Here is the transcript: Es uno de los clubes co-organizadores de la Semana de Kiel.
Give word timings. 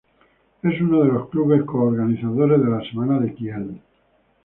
Es 0.63 0.81
uno 0.81 1.03
de 1.03 1.09
los 1.13 1.29
clubes 1.29 1.61
co-organizadores 1.61 2.59
de 2.59 2.69
la 2.71 2.81
Semana 2.89 3.19
de 3.19 3.35
Kiel. 3.35 3.79